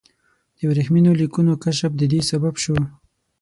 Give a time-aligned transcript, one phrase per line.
[0.57, 2.75] د ورېښمینو لیکونو کشف د دې سبب شو.